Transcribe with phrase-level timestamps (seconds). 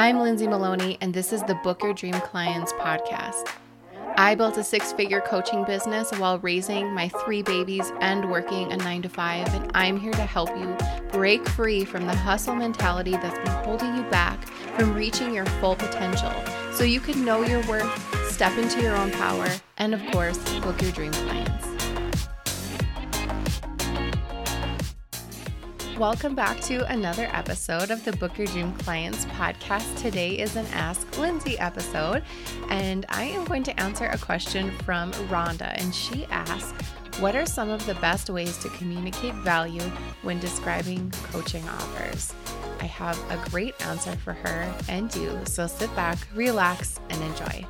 [0.00, 3.48] I'm Lindsay Maloney, and this is the Book Your Dream Clients podcast.
[4.16, 8.76] I built a six figure coaching business while raising my three babies and working a
[8.76, 10.76] nine to five, and I'm here to help you
[11.10, 15.74] break free from the hustle mentality that's been holding you back from reaching your full
[15.74, 16.32] potential
[16.72, 20.80] so you can know your worth, step into your own power, and of course, book
[20.80, 21.67] your dream clients.
[25.98, 30.00] Welcome back to another episode of the Book Your Dream Clients podcast.
[30.00, 32.22] Today is an Ask Lindsay episode,
[32.68, 35.74] and I am going to answer a question from Rhonda.
[35.76, 36.70] And she asks,
[37.18, 39.90] What are some of the best ways to communicate value
[40.22, 42.32] when describing coaching offers?
[42.78, 47.66] I have a great answer for her and you, so sit back, relax, and enjoy.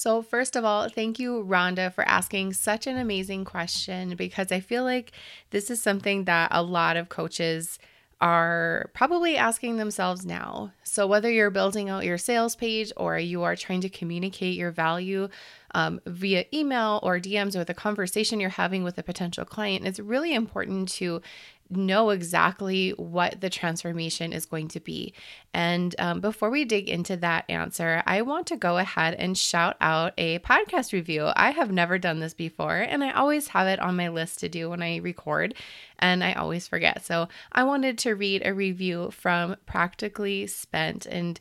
[0.00, 4.58] So, first of all, thank you, Rhonda, for asking such an amazing question because I
[4.58, 5.12] feel like
[5.50, 7.78] this is something that a lot of coaches
[8.18, 10.72] are probably asking themselves now.
[10.84, 14.70] So, whether you're building out your sales page or you are trying to communicate your
[14.70, 15.28] value
[15.74, 20.00] um, via email or DMs or the conversation you're having with a potential client, it's
[20.00, 21.20] really important to
[21.70, 25.14] know exactly what the transformation is going to be.
[25.54, 29.76] And um, before we dig into that answer, I want to go ahead and shout
[29.80, 31.30] out a podcast review.
[31.34, 34.48] I have never done this before, and I always have it on my list to
[34.48, 35.54] do when I record,
[35.98, 37.04] and I always forget.
[37.04, 41.06] So I wanted to read a review from Practically Spent.
[41.06, 41.40] And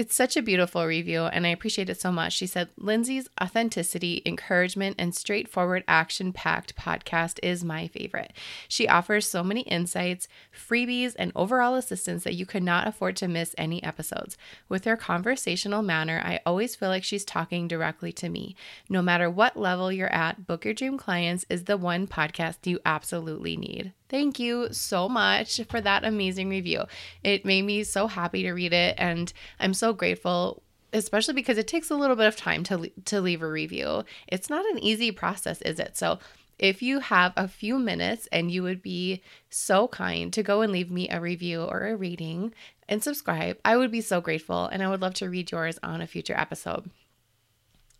[0.00, 2.32] it's such a beautiful review, and I appreciate it so much.
[2.32, 8.32] She said, Lindsay's authenticity, encouragement, and straightforward action packed podcast is my favorite.
[8.66, 10.26] She offers so many insights,
[10.56, 14.38] freebies, and overall assistance that you could not afford to miss any episodes.
[14.70, 18.56] With her conversational manner, I always feel like she's talking directly to me.
[18.88, 22.80] No matter what level you're at, Book Your Dream Clients is the one podcast you
[22.86, 23.92] absolutely need.
[24.10, 26.84] Thank you so much for that amazing review.
[27.22, 31.68] It made me so happy to read it, and I'm so grateful especially because it
[31.68, 34.04] takes a little bit of time to to leave a review.
[34.26, 35.96] It's not an easy process, is it?
[35.96, 36.18] So,
[36.58, 40.72] if you have a few minutes and you would be so kind to go and
[40.72, 42.52] leave me a review or a rating
[42.88, 46.00] and subscribe, I would be so grateful and I would love to read yours on
[46.00, 46.90] a future episode.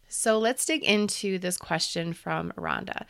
[0.08, 3.04] So, let's dig into this question from Rhonda.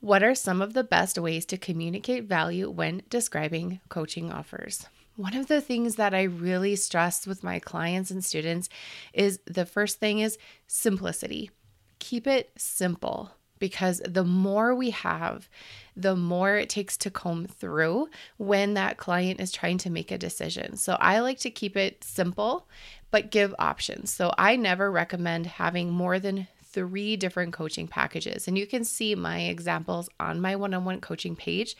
[0.00, 4.86] What are some of the best ways to communicate value when describing coaching offers?
[5.16, 8.68] One of the things that I really stress with my clients and students
[9.14, 10.36] is the first thing is
[10.66, 11.50] simplicity.
[11.98, 15.48] Keep it simple because the more we have,
[15.96, 20.18] the more it takes to comb through when that client is trying to make a
[20.18, 20.76] decision.
[20.76, 22.68] So I like to keep it simple,
[23.10, 24.10] but give options.
[24.10, 28.46] So I never recommend having more than three different coaching packages.
[28.46, 31.74] And you can see my examples on my one on one coaching page,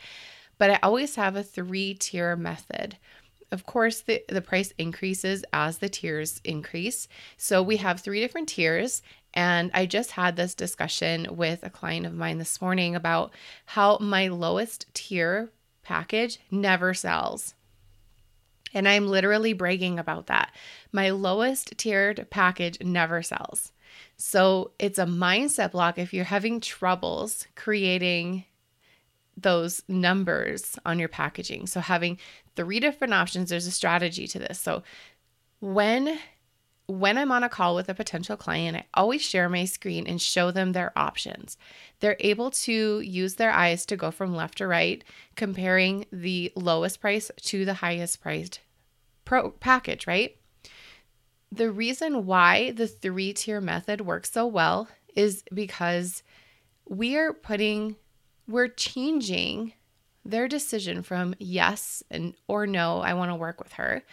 [0.57, 2.97] but I always have a three tier method.
[3.51, 7.07] Of course, the, the price increases as the tiers increase.
[7.37, 9.03] So we have three different tiers.
[9.35, 13.31] And I just had this discussion with a client of mine this morning about
[13.65, 15.51] how my lowest tier
[15.83, 17.53] package never sells.
[18.73, 20.51] And I'm literally bragging about that.
[20.91, 23.71] My lowest tiered package never sells.
[24.17, 28.45] So it's a mindset block if you're having troubles creating
[29.35, 31.67] those numbers on your packaging.
[31.67, 32.17] So having
[32.55, 34.59] three different options, there's a strategy to this.
[34.59, 34.83] So
[35.59, 36.19] when
[36.87, 40.21] when I'm on a call with a potential client, I always share my screen and
[40.21, 41.57] show them their options.
[41.99, 45.03] They're able to use their eyes to go from left to right,
[45.35, 48.61] comparing the lowest price to the highest priced
[49.25, 50.37] pro package, right?
[51.51, 56.23] The reason why the three tier method works so well is because
[56.87, 57.95] we are putting,
[58.47, 59.73] we're changing
[60.25, 64.03] their decision from yes and or no, I want to work with her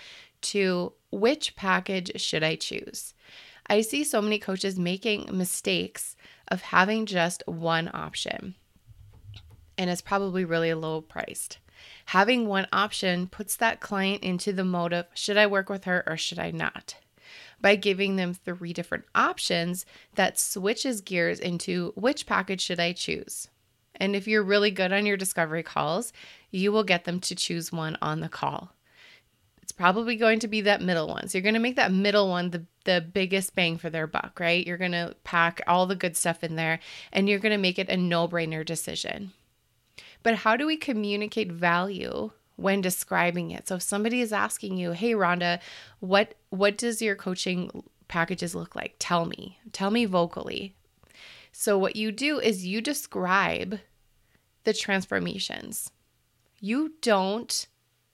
[0.42, 3.14] to which package should I choose.
[3.66, 6.16] I see so many coaches making mistakes
[6.48, 8.54] of having just one option,
[9.78, 11.58] and it's probably really low priced.
[12.06, 16.04] Having one option puts that client into the mode of should I work with her
[16.06, 16.96] or should I not?
[17.64, 23.48] By giving them three different options that switches gears into which package should I choose.
[23.96, 26.12] And if you're really good on your discovery calls,
[26.50, 28.74] you will get them to choose one on the call.
[29.62, 31.26] It's probably going to be that middle one.
[31.26, 34.38] So you're going to make that middle one the, the biggest bang for their buck,
[34.38, 34.66] right?
[34.66, 36.80] You're going to pack all the good stuff in there
[37.14, 39.32] and you're going to make it a no brainer decision.
[40.22, 43.68] But how do we communicate value when describing it.
[43.68, 45.60] So if somebody is asking you, "Hey Rhonda,
[46.00, 48.96] what what does your coaching packages look like?
[48.98, 49.58] Tell me.
[49.72, 50.74] Tell me vocally."
[51.52, 53.78] So what you do is you describe
[54.64, 55.90] the transformations.
[56.60, 57.66] You don't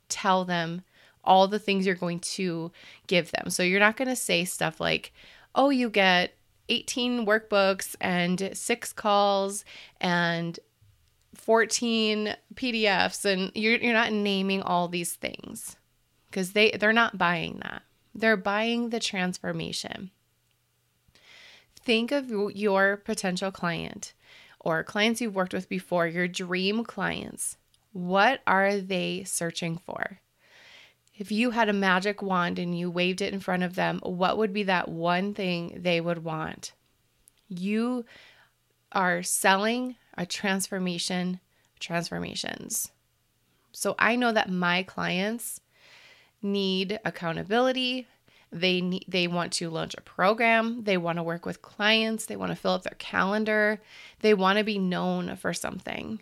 [0.08, 0.82] tell them
[1.24, 2.70] all the things you're going to
[3.06, 3.50] give them.
[3.50, 5.12] So you're not going to say stuff like,
[5.54, 6.34] oh, you get
[6.68, 9.64] 18 workbooks and six calls
[10.00, 10.58] and
[11.34, 15.76] 14 PDFs and you're you're not naming all these things
[16.30, 17.82] because they they're not buying that.
[18.14, 20.10] They're buying the transformation.
[21.82, 24.12] Think of your potential client
[24.58, 27.56] or clients you've worked with before, your dream clients.
[27.92, 30.20] What are they searching for?
[31.16, 34.38] If you had a magic wand and you waved it in front of them, what
[34.38, 36.72] would be that one thing they would want?
[37.48, 38.04] You
[38.92, 41.40] are selling a transformation,
[41.78, 42.90] transformations.
[43.72, 45.60] So I know that my clients
[46.42, 48.06] need accountability.
[48.52, 52.34] They need, they want to launch a program, they want to work with clients, they
[52.34, 53.80] want to fill up their calendar,
[54.20, 56.20] they want to be known for something.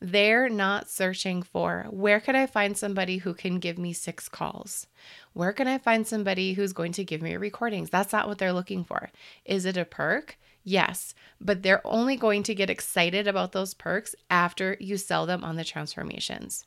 [0.00, 4.86] They're not searching for where could I find somebody who can give me six calls?
[5.32, 7.90] Where can I find somebody who's going to give me recordings?
[7.90, 9.10] That's not what they're looking for.
[9.44, 10.36] Is it a perk?
[10.68, 15.42] Yes, but they're only going to get excited about those perks after you sell them
[15.42, 16.66] on the transformations.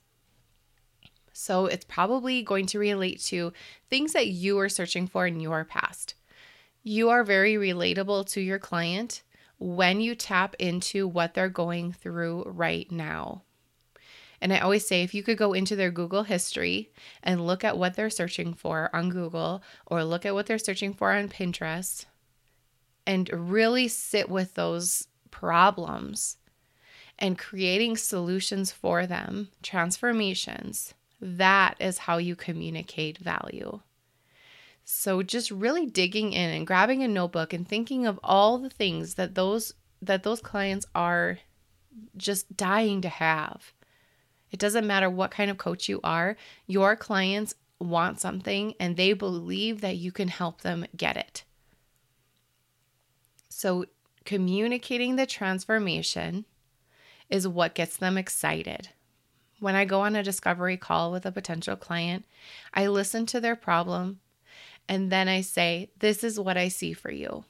[1.33, 3.53] So it's probably going to relate to
[3.91, 6.15] things that you are searching for in your past.
[6.81, 9.21] You are very relatable to your client
[9.59, 13.43] when you tap into what they're going through right now.
[14.41, 17.77] And I always say if you could go into their Google history and look at
[17.77, 22.05] what they're searching for on Google or look at what they're searching for on Pinterest
[23.11, 26.37] and really sit with those problems
[27.19, 33.81] and creating solutions for them, transformations, that is how you communicate value.
[34.85, 39.15] So just really digging in and grabbing a notebook and thinking of all the things
[39.15, 41.39] that those that those clients are
[42.15, 43.73] just dying to have.
[44.51, 49.11] It doesn't matter what kind of coach you are, your clients want something and they
[49.11, 51.43] believe that you can help them get it.
[53.61, 53.85] So
[54.25, 56.45] communicating the transformation
[57.29, 58.89] is what gets them excited.
[59.59, 62.25] When I go on a discovery call with a potential client,
[62.73, 64.19] I listen to their problem
[64.89, 67.45] and then I say, This is what I see for you.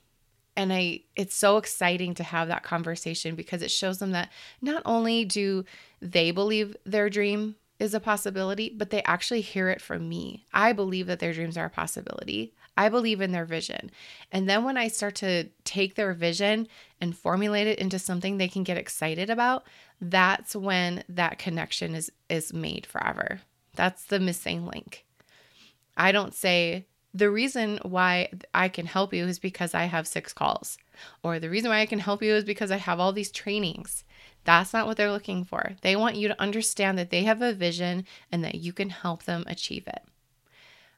[0.58, 4.82] And I it's so exciting to have that conversation because it shows them that not
[4.84, 5.64] only do
[6.02, 10.46] they believe their dream is a possibility, but they actually hear it from me.
[10.54, 12.54] I believe that their dreams are a possibility.
[12.78, 13.90] I believe in their vision.
[14.32, 16.68] And then when I start to take their vision
[17.02, 19.66] and formulate it into something they can get excited about,
[20.00, 23.42] that's when that connection is is made forever.
[23.76, 25.06] That's the missing link.
[25.98, 30.34] I don't say the reason why I can help you is because I have six
[30.34, 30.78] calls,
[31.24, 34.04] or the reason why I can help you is because I have all these trainings.
[34.44, 35.74] That's not what they're looking for.
[35.82, 39.24] They want you to understand that they have a vision and that you can help
[39.24, 40.02] them achieve it.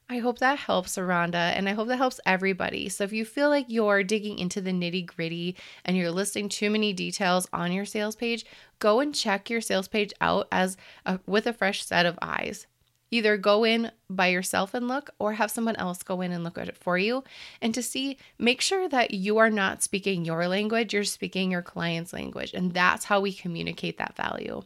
[0.08, 2.90] I hope that helps, Rhonda, and I hope that helps everybody.
[2.90, 6.68] So if you feel like you're digging into the nitty gritty and you're listing too
[6.68, 8.44] many details on your sales page,
[8.80, 10.76] go and check your sales page out as
[11.06, 12.66] a, with a fresh set of eyes.
[13.14, 16.58] Either go in by yourself and look, or have someone else go in and look
[16.58, 17.22] at it for you.
[17.62, 21.62] And to see, make sure that you are not speaking your language, you're speaking your
[21.62, 22.52] client's language.
[22.52, 24.64] And that's how we communicate that value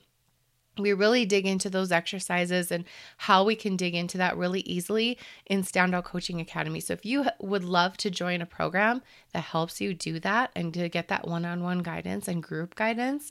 [0.78, 2.84] we really dig into those exercises and
[3.16, 6.80] how we can dig into that really easily in Standout Coaching Academy.
[6.80, 9.02] So, if you would love to join a program
[9.32, 12.74] that helps you do that and to get that one on one guidance and group
[12.74, 13.30] guidance,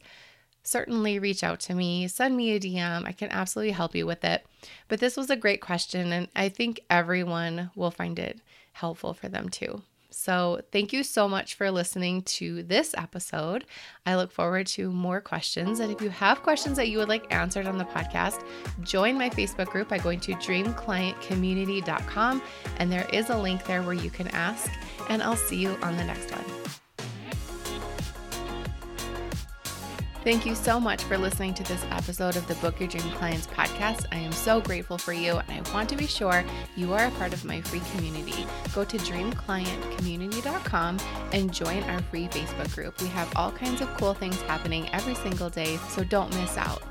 [0.68, 3.06] certainly reach out to me, send me a DM.
[3.06, 4.46] I can absolutely help you with it.
[4.88, 8.42] But this was a great question, and I think everyone will find it
[8.74, 9.82] helpful for them too.
[10.10, 13.66] So, thank you so much for listening to this episode.
[14.06, 15.80] I look forward to more questions.
[15.80, 18.44] And if you have questions that you would like answered on the podcast,
[18.82, 22.42] join my Facebook group by going to dreamclientcommunity.com.
[22.78, 24.72] And there is a link there where you can ask.
[25.10, 26.46] And I'll see you on the next one.
[30.28, 33.48] Thank you so much for listening to this episode of the Book Your Dream Clients
[33.48, 34.08] podcast.
[34.12, 36.44] I am so grateful for you, and I want to be sure
[36.76, 38.46] you are a part of my free community.
[38.76, 41.00] Go to dreamclientcommunity.com
[41.32, 43.02] and join our free Facebook group.
[43.02, 46.84] We have all kinds of cool things happening every single day, so don't miss out.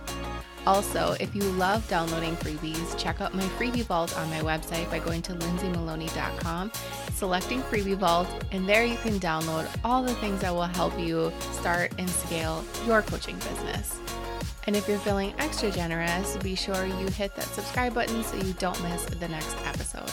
[0.67, 4.99] Also, if you love downloading freebies, check out my freebie vault on my website by
[4.99, 6.73] going to lindsaymaloney.com,
[7.13, 11.33] selecting freebie vault, and there you can download all the things that will help you
[11.53, 14.01] start and scale your coaching business.
[14.67, 18.53] And if you're feeling extra generous, be sure you hit that subscribe button so you
[18.55, 20.11] don't miss the next episode.